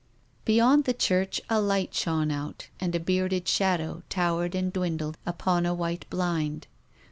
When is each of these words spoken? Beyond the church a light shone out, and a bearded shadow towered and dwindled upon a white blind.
Beyond 0.45 0.85
the 0.85 0.95
church 0.95 1.39
a 1.47 1.61
light 1.61 1.93
shone 1.93 2.31
out, 2.31 2.69
and 2.79 2.95
a 2.95 2.99
bearded 2.99 3.47
shadow 3.47 4.01
towered 4.09 4.55
and 4.55 4.73
dwindled 4.73 5.19
upon 5.27 5.63
a 5.63 5.75
white 5.75 6.07
blind. 6.09 6.65